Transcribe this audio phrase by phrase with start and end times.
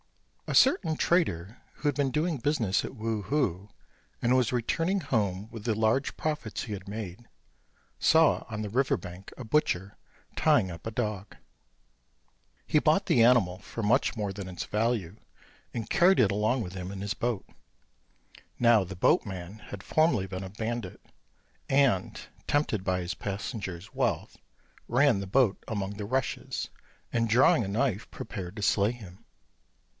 [0.47, 3.69] A certain trader who had been doing business at Wu hu
[4.21, 7.29] and was returning home with the large profits he had made,
[7.99, 9.95] saw on the river bank a butcher
[10.35, 11.37] tying up a dog.
[12.65, 15.17] He bought the animal for much more than its value,
[15.73, 17.47] and carried it along with him in his boat.
[18.59, 20.99] Now the boatman had formerly been a bandit;
[21.69, 24.35] and, tempted by his passenger's wealth,
[24.89, 26.69] ran the boat among the rushes,
[27.13, 29.23] and, drawing a knife, prepared to slay him.